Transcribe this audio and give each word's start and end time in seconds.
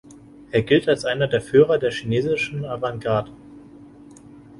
Er 0.49 0.63
gilt 0.63 0.89
als 0.89 1.05
einer 1.05 1.27
der 1.27 1.41
Führer 1.43 1.77
der 1.77 1.91
chinesischen 1.91 2.65
Avantgarde. 2.65 3.31